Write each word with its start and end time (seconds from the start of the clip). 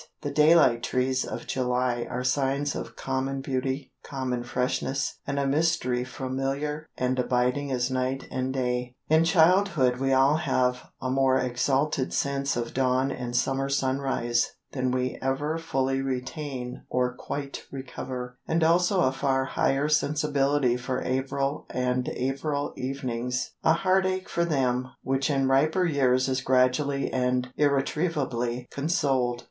The 0.23 0.31
daylight 0.31 0.81
trees 0.81 1.23
of 1.23 1.45
July 1.45 2.07
are 2.09 2.23
signs 2.23 2.73
of 2.75 2.95
common 2.95 3.41
beauty, 3.41 3.91
common 4.03 4.41
freshness, 4.43 5.19
and 5.27 5.37
a 5.37 5.45
mystery 5.45 6.03
familiar 6.03 6.87
and 6.97 7.19
abiding 7.19 7.71
as 7.71 7.91
night 7.91 8.27
and 8.31 8.51
day. 8.51 8.95
In 9.09 9.23
childhood 9.23 9.97
we 9.99 10.11
all 10.11 10.37
have 10.37 10.89
a 10.99 11.11
more 11.11 11.37
exalted 11.37 12.13
sense 12.13 12.55
of 12.55 12.73
dawn 12.73 13.11
and 13.11 13.35
summer 13.35 13.69
sunrise 13.69 14.49
than 14.71 14.89
we 14.89 15.19
ever 15.21 15.59
fully 15.59 16.01
retain 16.01 16.81
or 16.89 17.13
quite 17.15 17.61
recover; 17.71 18.39
and 18.47 18.63
also 18.63 19.01
a 19.01 19.11
far 19.11 19.45
higher 19.45 19.87
sensibility 19.87 20.77
for 20.77 21.03
April 21.03 21.67
and 21.69 22.09
April 22.15 22.73
evenings 22.75 23.51
a 23.63 23.73
heartache 23.73 24.27
for 24.29 24.45
them, 24.45 24.87
which 25.03 25.29
in 25.29 25.47
riper 25.47 25.85
years 25.85 26.27
is 26.27 26.41
gradually 26.41 27.11
and 27.13 27.51
irretrievably 27.55 28.67
consoled. 28.71 29.39